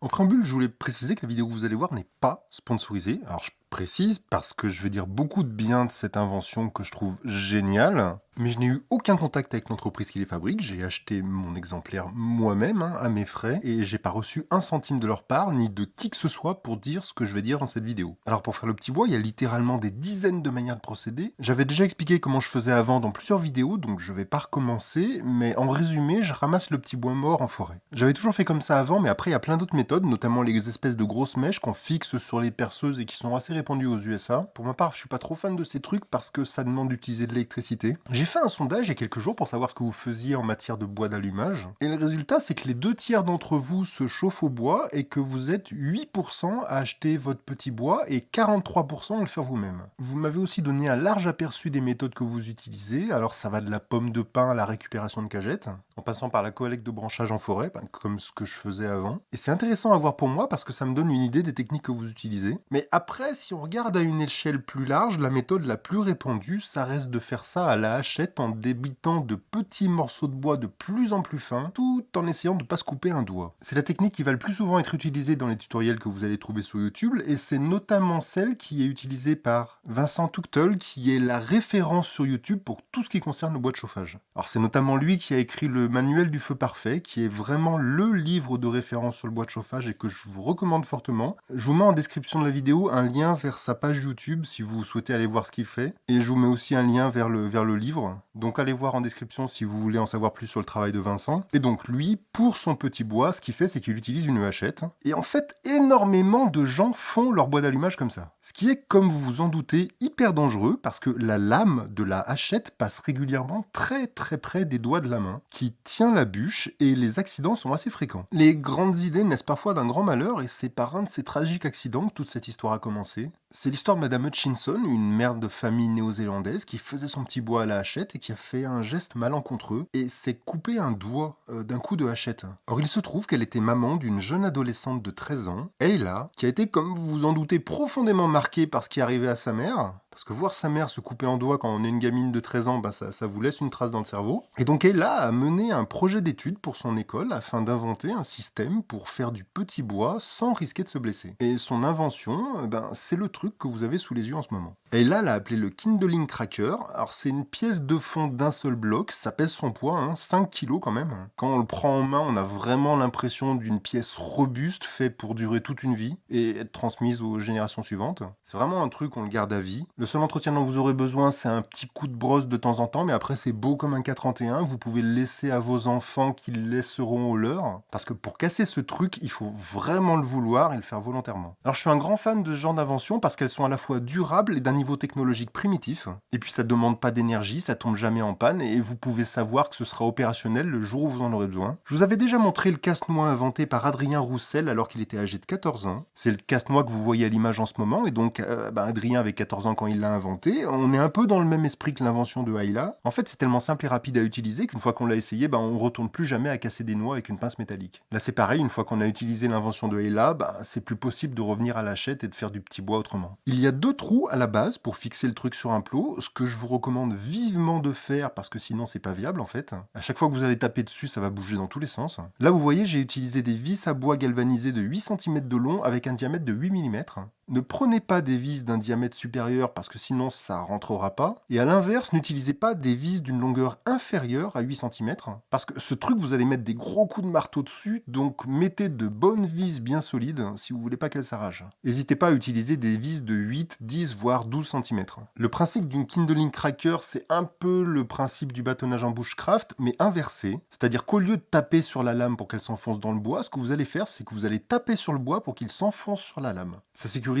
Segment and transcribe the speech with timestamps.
[0.00, 3.20] En préambule, je voulais préciser que la vidéo que vous allez voir n'est pas sponsorisée.
[3.68, 7.18] Précise parce que je vais dire beaucoup de bien de cette invention que je trouve
[7.24, 10.60] géniale, mais je n'ai eu aucun contact avec l'entreprise qui les fabrique.
[10.60, 15.00] J'ai acheté mon exemplaire moi-même hein, à mes frais et j'ai pas reçu un centime
[15.00, 17.42] de leur part ni de qui que ce soit pour dire ce que je vais
[17.42, 18.16] dire dans cette vidéo.
[18.26, 20.80] Alors pour faire le petit bois, il y a littéralement des dizaines de manières de
[20.80, 21.34] procéder.
[21.40, 25.20] J'avais déjà expliqué comment je faisais avant dans plusieurs vidéos, donc je vais pas recommencer,
[25.24, 27.80] mais en résumé, je ramasse le petit bois mort en forêt.
[27.90, 30.42] J'avais toujours fait comme ça avant, mais après il y a plein d'autres méthodes, notamment
[30.42, 33.86] les espèces de grosses mèches qu'on fixe sur les perceuses et qui sont assez répandu
[33.86, 34.50] aux USA.
[34.54, 36.88] Pour ma part, je suis pas trop fan de ces trucs parce que ça demande
[36.88, 37.96] d'utiliser de l'électricité.
[38.10, 40.36] J'ai fait un sondage il y a quelques jours pour savoir ce que vous faisiez
[40.36, 41.68] en matière de bois d'allumage.
[41.80, 45.04] Et le résultat, c'est que les deux tiers d'entre vous se chauffent au bois et
[45.04, 49.82] que vous êtes 8% à acheter votre petit bois et 43% à le faire vous-même.
[49.98, 53.10] Vous m'avez aussi donné un large aperçu des méthodes que vous utilisez.
[53.12, 56.30] Alors ça va de la pomme de pin à la récupération de cagettes, en passant
[56.30, 59.18] par la collecte de branchage en forêt, ben, comme ce que je faisais avant.
[59.32, 61.52] Et c'est intéressant à voir pour moi parce que ça me donne une idée des
[61.52, 62.56] techniques que vous utilisez.
[62.70, 66.60] Mais après, si on regarde à une échelle plus large, la méthode la plus répandue,
[66.60, 70.56] ça reste de faire ça à la hachette en débitant de petits morceaux de bois
[70.56, 73.56] de plus en plus fins, tout en essayant de ne pas se couper un doigt.
[73.60, 76.22] C'est la technique qui va le plus souvent être utilisée dans les tutoriels que vous
[76.22, 81.12] allez trouver sur YouTube, et c'est notamment celle qui est utilisée par Vincent Tuchtel, qui
[81.12, 84.18] est la référence sur YouTube pour tout ce qui concerne le bois de chauffage.
[84.36, 87.78] Alors c'est notamment lui qui a écrit le manuel du feu parfait, qui est vraiment
[87.78, 91.36] le livre de référence sur le bois de chauffage et que je vous recommande fortement.
[91.52, 94.62] Je vous mets en description de la vidéo un lien vers sa page YouTube si
[94.62, 95.94] vous souhaitez aller voir ce qu'il fait.
[96.08, 98.20] Et je vous mets aussi un lien vers le, vers le livre.
[98.34, 101.00] Donc allez voir en description si vous voulez en savoir plus sur le travail de
[101.00, 101.42] Vincent.
[101.52, 104.84] Et donc lui, pour son petit bois, ce qu'il fait, c'est qu'il utilise une hachette.
[105.04, 108.34] Et en fait, énormément de gens font leur bois d'allumage comme ça.
[108.42, 112.04] Ce qui est, comme vous vous en doutez, hyper dangereux parce que la lame de
[112.04, 116.24] la hachette passe régulièrement très très près des doigts de la main qui tient la
[116.24, 118.26] bûche et les accidents sont assez fréquents.
[118.32, 121.64] Les grandes idées naissent parfois d'un grand malheur et c'est par un de ces tragiques
[121.64, 123.30] accidents que toute cette histoire a commencé.
[123.50, 127.62] C'est l'histoire de Madame Hutchinson, une mère de famille néo-zélandaise qui faisait son petit bois
[127.62, 131.38] à la hachette et qui a fait un geste malencontreux et s'est coupé un doigt
[131.48, 132.44] euh, d'un coup de hachette.
[132.66, 136.44] Or il se trouve qu'elle était maman d'une jeune adolescente de 13 ans, Ayla, qui
[136.44, 139.52] a été, comme vous vous en doutez, profondément marquée par ce qui arrivait à sa
[139.52, 142.32] mère, parce que voir sa mère se couper en doigt quand on est une gamine
[142.32, 144.44] de 13 ans, bah ça, vous laisse une trace dans le cerveau.
[144.56, 148.82] Et donc Ella a mené un projet d'étude pour son école afin d'inventer un système
[148.82, 151.34] pour faire du petit bois sans risquer de se blesser.
[151.40, 154.52] Et son invention, ben, c'est le truc que vous avez sous les yeux en ce
[154.52, 154.74] moment.
[154.90, 156.76] Ella l'a appelé le Kindling Cracker.
[156.94, 160.48] Alors c'est une pièce de fond d'un seul bloc, ça pèse son poids, hein, 5
[160.48, 161.28] kilos quand même.
[161.36, 165.34] Quand on le prend en main, on a vraiment l'impression d'une pièce robuste faite pour
[165.34, 168.22] durer toute une vie et être transmise aux générations suivantes.
[168.42, 169.86] C'est vraiment un truc qu'on le garde à vie.
[169.98, 172.80] Le seul entretien dont vous aurez besoin, c'est un petit coup de brosse de temps
[172.80, 174.62] en temps, mais après c'est beau comme un 431.
[174.62, 177.82] Vous pouvez le laisser à vos enfants qui le laisseront au leur.
[177.90, 181.56] Parce que pour casser ce truc, il faut vraiment le vouloir et le faire volontairement.
[181.62, 183.76] Alors je suis un grand fan de ce genre d'inventions parce qu'elles sont à la
[183.76, 186.08] fois durables et d'un niveau technologique primitif.
[186.32, 189.68] Et puis ça demande pas d'énergie, ça tombe jamais en panne et vous pouvez savoir
[189.68, 191.76] que ce sera opérationnel le jour où vous en aurez besoin.
[191.84, 195.38] Je vous avais déjà montré le casse-noix inventé par Adrien Roussel alors qu'il était âgé
[195.38, 196.06] de 14 ans.
[196.14, 198.84] C'est le casse-noix que vous voyez à l'image en ce moment et donc euh, bah,
[198.84, 200.64] Adrien avait 14 ans quand il l'a inventé.
[200.66, 202.98] On est un peu dans le même esprit que l'invention de Ayla.
[203.04, 205.58] En fait, c'est tellement simple et rapide à utiliser qu'une fois qu'on l'a essayé, bah,
[205.58, 208.02] on retourne plus jamais à casser des noix avec une pince métallique.
[208.12, 211.34] Là, c'est pareil, une fois qu'on a utilisé l'invention de Ayla, bah, c'est plus possible
[211.34, 213.38] de revenir à l'achette et de faire du petit bois autrement.
[213.46, 216.16] Il y a deux trous à la base pour fixer le truc sur un plot,
[216.20, 219.46] ce que je vous recommande vivement de faire parce que sinon c'est pas viable en
[219.46, 219.74] fait.
[219.94, 222.20] À chaque fois que vous allez taper dessus, ça va bouger dans tous les sens.
[222.40, 225.82] Là, vous voyez, j'ai utilisé des vis à bois galvanisées de 8 cm de long
[225.82, 227.04] avec un diamètre de 8 mm.
[227.48, 231.42] Ne prenez pas des vis d'un diamètre supérieur parce que sinon ça rentrera pas.
[231.48, 235.16] Et à l'inverse, n'utilisez pas des vis d'une longueur inférieure à 8 cm
[235.50, 238.90] parce que ce truc, vous allez mettre des gros coups de marteau dessus, donc mettez
[238.90, 241.64] de bonnes vis bien solides si vous voulez pas qu'elles s'arrachent.
[241.84, 245.04] N'hésitez pas à utiliser des vis de 8, 10 voire 12 cm.
[245.34, 249.96] Le principe d'une Kindling Cracker, c'est un peu le principe du bâtonnage en bushcraft, mais
[249.98, 250.58] inversé.
[250.70, 253.48] C'est-à-dire qu'au lieu de taper sur la lame pour qu'elle s'enfonce dans le bois, ce
[253.48, 256.20] que vous allez faire, c'est que vous allez taper sur le bois pour qu'il s'enfonce
[256.20, 256.76] sur la lame.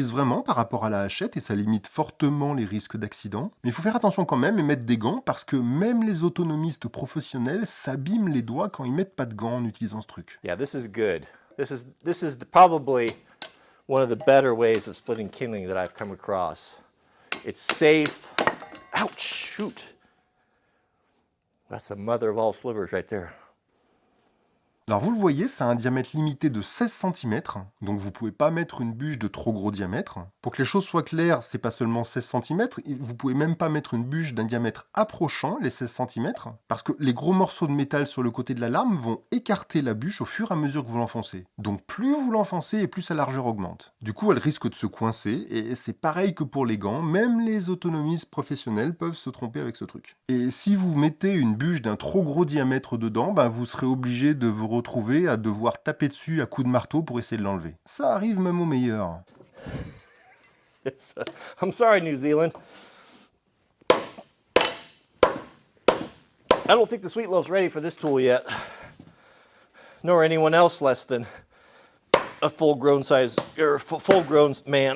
[0.02, 3.52] Vraiment par rapport à la hachette et ça limite fortement les risques d'accident.
[3.62, 6.24] Mais il faut faire attention quand même et mettre des gants parce que même les
[6.24, 10.38] autonomistes professionnels s'abîment les doigts quand ils mettent pas de gants en utilisant ce truc.
[10.44, 11.26] Yeah, this is good.
[11.56, 13.10] This is this is probably
[13.88, 16.80] one of the better ways of splitting kindling that I've come across.
[17.44, 18.32] It's safe.
[18.94, 19.94] Ouch, shoot.
[21.68, 23.34] That's the mother of all slivers right there.
[24.88, 27.42] Alors vous le voyez, ça a un diamètre limité de 16 cm,
[27.82, 30.20] donc vous pouvez pas mettre une bûche de trop gros diamètre.
[30.40, 32.68] Pour que les choses soient claires, c'est pas seulement 16 cm,
[32.98, 36.32] vous pouvez même pas mettre une bûche d'un diamètre approchant les 16 cm,
[36.68, 39.82] parce que les gros morceaux de métal sur le côté de la lame vont écarter
[39.82, 41.44] la bûche au fur et à mesure que vous l'enfoncez.
[41.58, 43.92] Donc plus vous l'enfoncez et plus sa largeur augmente.
[44.00, 47.40] Du coup, elle risque de se coincer, et c'est pareil que pour les gants, même
[47.40, 50.16] les autonomistes professionnels peuvent se tromper avec ce truc.
[50.28, 54.32] Et si vous mettez une bûche d'un trop gros diamètre dedans, ben vous serez obligé
[54.32, 57.74] de vous retrouver à devoir taper dessus à coups de marteau pour essayer de l'enlever.
[57.84, 59.20] Ça arrive même aux meilleurs.
[61.60, 62.52] I'm sorry, New Zealand.
[66.70, 68.46] I don't think the Sweet Loaf's ready for this tool yet,
[70.02, 71.26] nor anyone else less than
[72.42, 74.94] a full-grown size or full-grown man.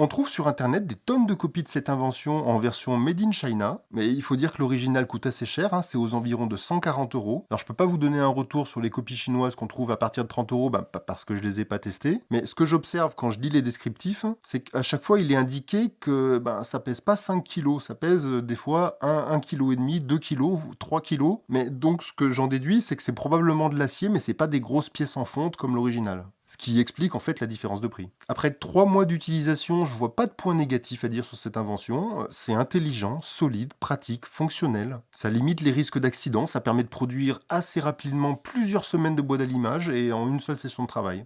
[0.00, 3.30] On trouve sur internet des tonnes de copies de cette invention en version made in
[3.30, 6.56] China, mais il faut dire que l'original coûte assez cher, hein, c'est aux environs de
[6.56, 7.46] 140 euros.
[7.48, 9.96] Alors je peux pas vous donner un retour sur les copies chinoises qu'on trouve à
[9.96, 12.66] partir de 30 euros, pas parce que je les ai pas testées, mais ce que
[12.66, 16.64] j'observe quand je lis les descriptifs, c'est qu'à chaque fois il est indiqué que ben,
[16.64, 20.00] ça pèse pas 5 kg, ça pèse euh, des fois 1, 1 kg et demi,
[20.00, 23.78] 2 kg, 3 kg, mais donc ce que j'en déduis, c'est que c'est probablement de
[23.78, 27.20] l'acier, mais c'est pas des grosses pièces en fonte comme l'original ce qui explique en
[27.20, 28.10] fait la différence de prix.
[28.28, 32.26] Après trois mois d'utilisation, je vois pas de point négatif à dire sur cette invention.
[32.30, 35.00] C'est intelligent, solide, pratique, fonctionnel.
[35.12, 39.38] Ça limite les risques d'accident, ça permet de produire assez rapidement plusieurs semaines de bois
[39.38, 41.24] d'allumage et en une seule session de travail.